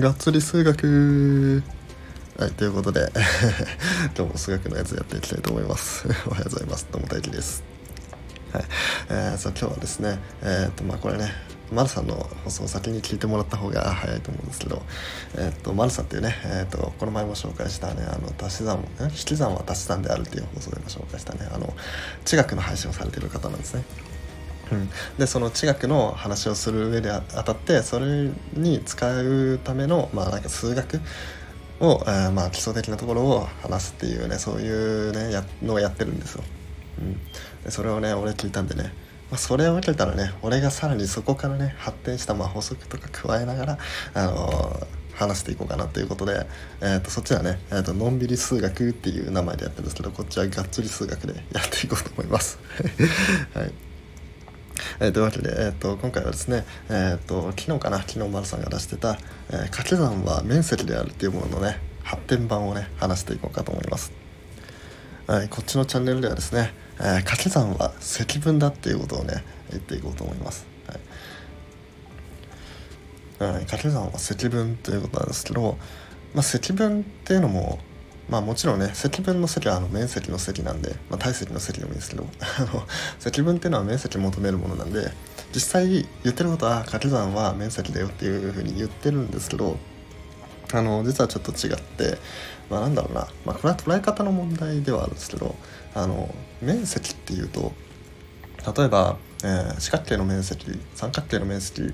[0.00, 1.62] がっつり数学。
[2.38, 3.12] はいということで
[4.16, 6.08] 今日も数学のやつやっていきたいと思います。
[6.26, 6.86] おはようございます。
[6.90, 7.62] どうも大輝です。
[8.50, 8.64] はい。
[9.10, 11.30] えー、そう今日はですねえー、っとまあこれね
[11.70, 14.82] マルさんの放送を先に聞いてもらった方が早いと思うんですけど、
[15.36, 21.74] えー、っとマルさんっていうね、えー、っとこの前も紹介したねあの足し算引き算は足し算であるっていう放送でも紹介したねあの
[22.24, 23.84] 地学の配信をされている方なんですね。
[24.72, 31.00] うん、でその地学の話をする上であたってそれに使うための、まあ、なんか数学
[31.80, 36.44] を、えー、まあ基礎的なところを話すっていうねそういうねやのをやってるんですよ。
[36.98, 37.14] うん、
[37.64, 38.92] でそれをね俺聞いたんでね、
[39.30, 43.78] まあ、それを受けたらね俺がさらにそこからね発展したまあ法則とか加えながら、
[44.14, 46.46] あのー、話していこうかなということで、
[46.80, 52.58] えー、とそっちはね、えー、とのんびり数学っていう名前でやってるんですけどこっちはがっつり数学でやっていこうと思います。
[53.54, 53.89] はい
[55.00, 59.18] えー、というわけで、えーと、今回はですね、えーと、昨日かな昨日丸さんが出してた、
[59.50, 64.12] えー、掛け算は面積であるっていうもののね発展版をね話していこうかと思います、
[65.26, 70.66] はい、こっちのチャンネルではですね、えー、掛け算は積分だっていうことをね言っていこうと思います。
[73.38, 75.78] はい、はい、掛け算は積分ということなんですけど、
[76.34, 77.78] まあ、積分っていうのも
[78.30, 82.26] まあもちろんね積分の積はあの面積の積なんで、まあ、体積の積でもいいんですけど
[83.18, 85.12] 積分っていうのは面積求めるものなんで
[85.52, 89.76] 実際言ってることは掛け算は面積だよっていうふうに言ってるんですけど
[90.72, 92.18] あの実はちょっと違って
[92.70, 95.56] まあなんだろうな、まあ、これは捉え方の問題ではあるんですけど
[95.94, 97.72] あの面積っていうと
[98.76, 101.92] 例えば、えー、四角形の面積三角形の面積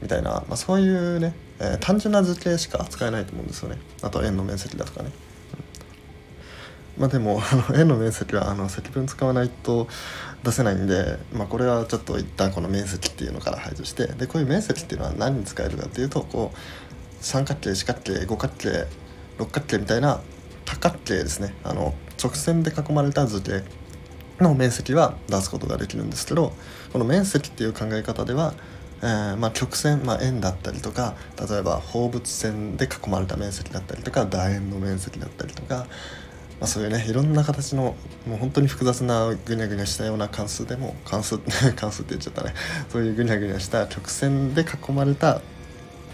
[0.00, 3.78] みたいな、まあ、そういうね、えー、単純な図形しか扱えないと思うんですよね。
[4.00, 5.10] あと円の面積だとかね。
[6.98, 9.88] まあでもあの円の面積はあの積分使わないと
[10.42, 16.58] 出せないんで、まあ、これはちょっと一旦この面積っていうのから排除してでこういう面積っていうのは何に使えるかっていうとこう
[17.20, 18.86] 三角形四角形五角形
[19.38, 20.20] 六角形みたいな
[20.64, 21.54] 多角形ですね。
[21.64, 23.62] あの直線で囲まれた図形
[24.40, 26.52] の面積は出すことができるんですけど
[26.92, 28.54] この面積っていう考え方では、
[29.02, 31.14] えー、まあ、曲線、まあ、円だったりとか
[31.48, 35.86] 例えば放物線で囲まれた面積だったりとか楕円の面積だったりとか
[36.60, 37.94] まあ、そういうねいろんな形の
[38.26, 41.38] もう本当に複雑なぐにゃぐにゃしたような関数でも関数
[41.76, 42.54] 関数って言っちゃったね。
[42.92, 45.40] そういうぐにゃぐにゃした曲線で囲まれた、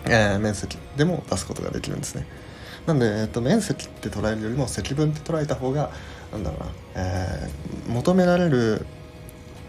[0.05, 2.27] えー、面積でも出すことができるんですね。
[2.87, 5.91] なんで、えっと、面積って捉えるよりも積分って捉えた方が
[6.33, 6.67] なんだろうな、
[6.97, 8.85] えー、求められる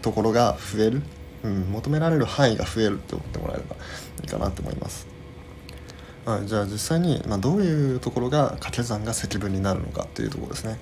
[0.02, 1.02] ところが増える、
[1.42, 3.76] うん、求められる範囲が増えるって思ってもらえれば
[4.22, 5.15] いいかなと思います。
[6.26, 10.76] はい、じゃあ実際に、まあ、どういうところが掛け算が積分になるのかっていうところですね。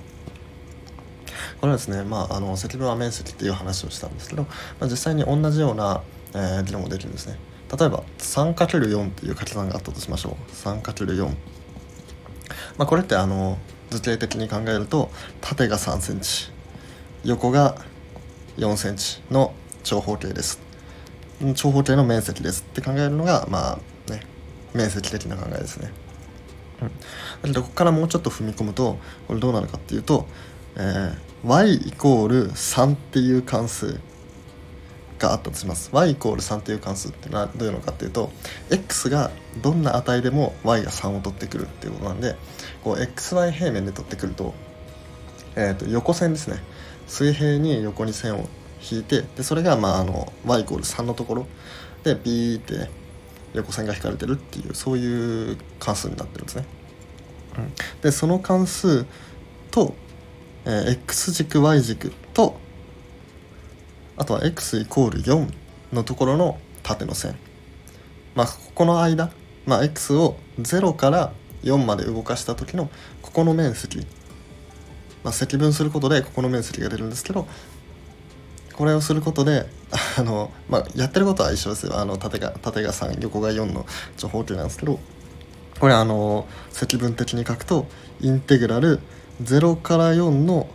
[1.60, 4.48] これはですね、まあ、あの積分は面積っていう話をしたんですけど、ま
[4.80, 6.02] あ、実際に同じような、
[6.32, 7.38] えー、議論もできるんですね。
[7.78, 10.50] 例えば 3×4 っていう掛け算があったとしましょう。
[10.50, 11.26] 3×4。
[12.78, 13.58] まあ、これってあの
[13.90, 15.10] 図形的に考えると
[15.42, 16.50] 縦が3センチ
[17.22, 17.76] 横が
[18.56, 19.52] 4センチの
[19.82, 20.62] 長方形です。
[21.54, 23.78] 長方形の面積ですって考えるのがま
[24.08, 24.33] あね
[24.74, 25.90] 面積的な考えですね。
[26.82, 26.94] うん、だ
[27.44, 28.98] けどここからもうちょっと踏み込むと
[29.28, 30.26] これどうなるかっていうと、
[30.76, 34.00] えー、y イコール3っていう関数
[35.18, 35.90] があったとします。
[35.92, 38.30] y イコール3っていう関数ってのはどういうのかっていうと
[38.70, 39.30] x が
[39.62, 42.36] どんな値でも y が3を取ってくるっていうことなんで
[42.82, 44.54] こう xy 平面で取ってくると,、
[45.54, 46.58] えー、と横線ですね。
[47.06, 48.48] 水平に横に線を
[48.90, 51.46] 引いてでそれがまああの y イコール3のところ。
[52.02, 52.90] でビーって
[53.54, 56.64] 横線が引かれてるっていうそういう関数になってるんですね。
[57.58, 57.72] うん、
[58.02, 59.06] でその関数
[59.70, 59.94] と、
[60.64, 62.58] えー、x 軸 y 軸と
[64.16, 65.52] あとは x イコール4
[65.92, 67.36] のところの縦の線
[68.34, 69.30] まあここの間、
[69.66, 71.32] まあ、x を0から
[71.62, 72.90] 4まで動かした時の
[73.22, 74.06] ここの面積
[75.22, 77.48] まあ、積分することでここの面積が出るんですけど
[78.76, 79.66] これをすることで
[80.18, 81.98] あの、まあ、やってることは一緒ですよ。
[81.98, 83.86] あの縦が縦が3横が4の
[84.16, 84.98] 長方形なんですけど
[85.78, 87.86] これあの積分的に書くと
[88.20, 89.00] インテグラル
[89.42, 90.68] 0から4の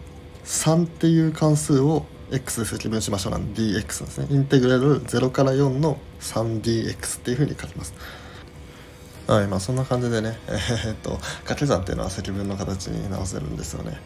[0.45, 4.27] 3っていう関数を x で積分しましょうなんで dx ですね。
[4.29, 7.93] インテグラル0から4の 3dx っていうふうに書きます。
[9.27, 13.99] はいまあそんな感じでねえー、っと掛け算っていうのは積分の形に直せるんですよね。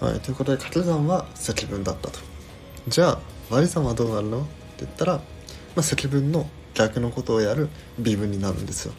[0.00, 2.33] はいということで掛け算は積分だったと。
[2.88, 3.18] じゃあ
[3.50, 4.40] 割り算はどうなるの？
[4.40, 4.48] って
[4.84, 5.22] 言ったら、ま
[5.76, 8.94] あ、積分の逆のことをやる微分になるんですよ。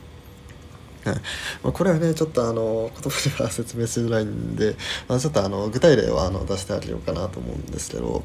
[1.04, 1.16] はい
[1.62, 4.76] まあ、これはねちょっとあの言葉では説明しづらいんで、
[5.08, 8.24] まあ、ちょっとあの具体例はあの出してあげようかなと思うんですけど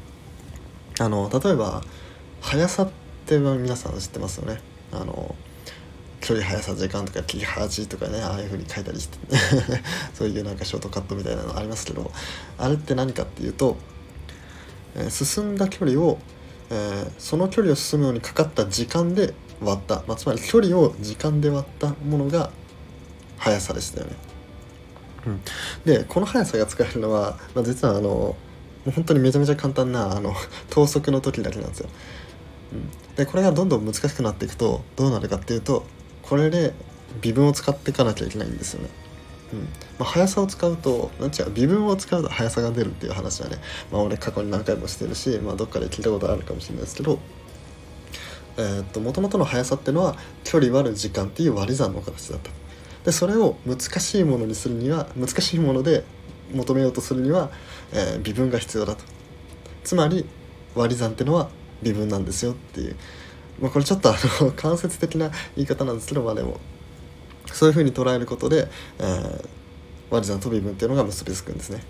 [0.99, 1.83] あの例えば
[2.41, 2.91] 速さっ
[3.27, 4.61] て皆さん知ってますよね？
[4.91, 5.35] あの
[6.21, 9.17] 距離速さ時間とか切り端とかねああいう風に書いたりして
[10.13, 12.11] そういうなんかショートカットみたいなのありますけど
[12.57, 13.77] あれって何かっていうと、
[14.95, 16.19] えー、進んだ距離を、
[16.69, 22.49] えー、その距離を進むのにかかった時間で割った、まあ、つまり距離を時間で割ったものが
[23.37, 24.15] 速さでしたよね。
[25.27, 25.41] うん、
[25.85, 28.35] でこの速さが使えるのは、まあ、実はあのも
[28.87, 30.33] う本当にめちゃめちゃ簡単なあの
[30.69, 31.89] 等速の時だけなんですよ。
[32.73, 35.85] うん、でこれがどんどん難しくなっていくとどうなるかっていうと
[36.23, 36.73] これで
[37.21, 38.89] 微分を使っていかなきゃいけないんですよね。
[39.99, 43.57] まあ、速さを使うと何違う微分を使うと速さが出るっていう話はね、
[43.91, 47.19] まあ、俺過去に何回もしてるし、まあ、どっかで聞いたことあるかもしれないですけど
[48.57, 52.51] えー、っと元々の速さっていうのは距離割る時間っていう割り算の形だった。
[53.05, 56.03] でそれを難しいものにするには難しいもので
[56.53, 57.49] 求めようとするには、
[57.93, 59.03] えー、微分が必要だと。
[59.83, 60.25] つまり
[60.75, 61.49] 割り算ってのは
[61.81, 62.95] 微分なんですよっていう、
[63.59, 66.59] まあ、これちょっとあの 間接的な言い方なんですけどまあでも
[67.53, 68.67] そういうふうに捉えることで、
[68.99, 69.47] えー、
[70.09, 71.83] 割り算と微分っていうのが結びつくんですね。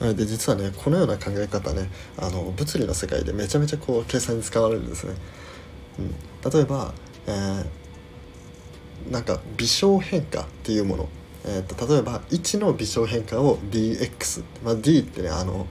[0.00, 1.88] で実はねこのような考え方ね
[2.18, 5.14] あの物理の世界でめちゃめちゃこう計算に使われるんですね。
[5.98, 6.92] うん、例えば、
[7.26, 11.08] えー、なんか微小変化っていうもの、
[11.44, 15.68] えーと、例えば1の微小変化を dx、まあ、d ってねあの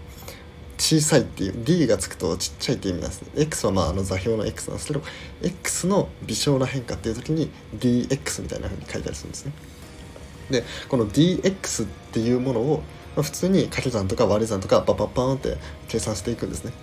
[0.78, 5.02] 小さいっていう d がつくとちっちゃいって意味なんです x はまああの座標の x なんですけど
[5.42, 9.54] x の微小な変化っていう時に dx みたいな風に書いたりするんですね。
[10.50, 12.84] でこの dx っていうものを、
[13.16, 16.74] 普通に掛け算とか割り算とかパパパーンって計算していくんですね。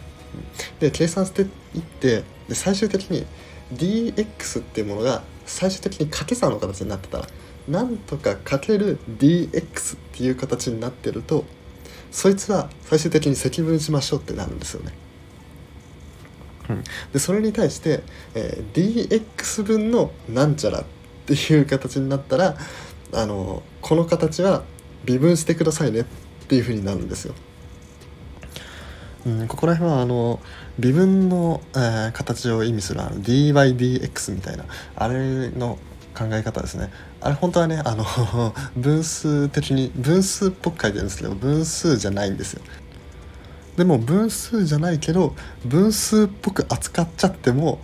[0.79, 1.49] で計算していっ
[1.83, 3.27] てで最終的に
[3.75, 7.27] dx っていうものが最終的に掛け算の形になってたら
[7.69, 11.45] なんとかかける dx っていう形になってると
[12.11, 14.93] そいつは最終的に積分しましょうってなるんですよね。
[16.69, 18.03] うん、でそれに対して、
[18.35, 20.85] えー、dx 分のなんちゃらっ
[21.27, 22.57] ていう形になったら
[23.13, 24.63] あのこの形は
[25.05, 26.05] 微分してくださいねっ
[26.49, 27.35] ていうふうになるんですよ。
[29.27, 30.41] うん、ここら辺はあの
[30.79, 34.65] 微分の、えー、形を意味するあの dydx みたいな
[34.97, 35.79] あれの
[36.17, 38.05] 考え方ですねあれ本当はねあの
[38.77, 42.63] 分数的に分数っぽく書いてるんですけど分数じゃないんですよ
[43.77, 45.35] でも分数じゃないけど
[45.65, 47.81] 分数っぽく扱っちゃっても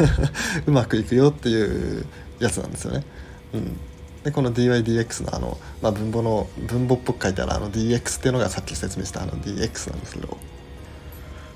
[0.66, 2.06] うまくいくよっていう
[2.38, 3.04] やつなんですよね。
[3.52, 3.76] うん、
[4.24, 10.36] でこの dydx のあの、まあ、文法の文法っぽく書いてあるあの dx っていうのがさっき説明したあの dx なんですけど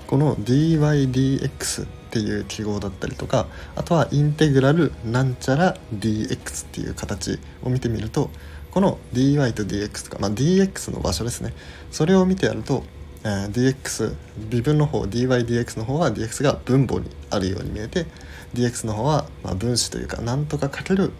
[0.06, 3.46] この dydx っていう記号だったりとか
[3.76, 8.30] あとはインテグラルなんちゃら dx っていう形を見てみると
[8.72, 11.54] この dy と dx とか、まあ、dx の場所ですね
[11.92, 12.82] それを見てやると、
[13.22, 14.16] えー、dx
[14.50, 18.06] 微分の方 dydx の方は dx が分母にあるように見えて
[18.54, 21.12] dx の方はま分子というかなんとかかける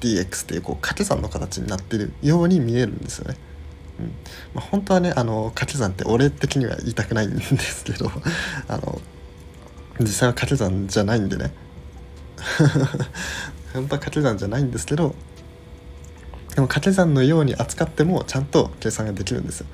[0.00, 3.38] dx っていうこう掛け算の形になってるように見えるんですよね。
[4.00, 4.06] うん
[4.54, 8.10] まあ、本当はねあの掛け算って俺的には言いたくないんですけど
[8.68, 9.00] あの
[10.00, 11.52] 実際は掛け算じゃないんでね
[13.72, 15.14] 本当は掛け算じゃないんですけど
[16.54, 19.66] でも掛け算のように扱ってもちゃんと計算ができるんですよ。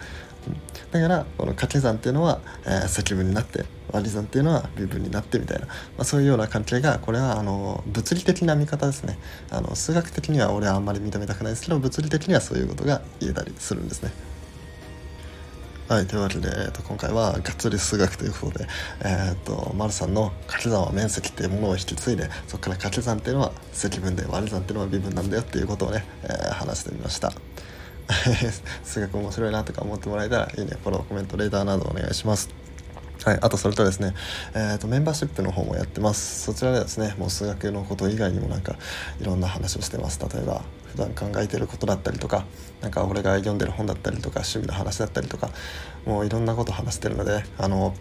[0.91, 9.19] だからこの掛け算っていうのは、えー、積分になって割り算っていうのは微分になってみたいな、まあ、そういうような関係がこれはあの物理的な見方ですね
[9.51, 14.11] あの数学的には俺はあんまり認めたくないですけど物理的にはそういうことが言えたりするんですね。
[15.91, 18.69] はい、というわけで、えー、と今回はがっつり数学ということで、
[19.01, 27.33] えーと、丸さんの掛け算は面積っていうものを引き継いでそこから掛け算っていうのは積分で割り算っていうのは微分なんだよっていうことをね、えー、話してみました。
[28.85, 32.70] 数学面白いなとか思ってもらえたらいいねフォローコメントレーダーなどお願いします。
[33.25, 34.15] はい、あとそれとですね、
[34.55, 36.43] えーと、メンバーシップの方もやってます。
[36.43, 38.77] そちらではですねもう数学のこと以外にもなんか
[39.21, 40.19] いろんな話をしてます。
[40.21, 42.45] 例えば普段考えてることだったりとか
[42.81, 45.51] なんか俺が読んでる本だったりとか趣味の話だったりとか
[46.07, 47.95] もういろんなこと話してるのであの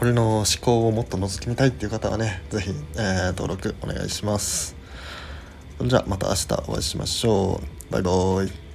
[0.00, 4.76] 俺の思考をもっと覗き見たいっていう方はね是非、えー、登録お願いします。
[5.78, 7.60] それじゃあまた明日お会いしましょ
[7.90, 7.92] う。
[7.92, 8.65] バイバーイ。